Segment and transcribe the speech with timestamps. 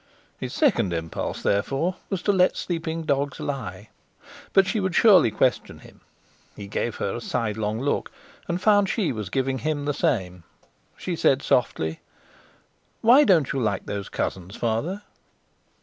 [0.39, 3.89] His second impulse therefore was to let sleeping dogs lie.
[4.51, 6.01] But she would surely question him.
[6.55, 8.11] He gave her a sidelong look,
[8.47, 10.43] and found she was giving him the same.
[10.97, 11.99] She said softly:
[13.01, 15.03] "Why don't you like those cousins, Father?"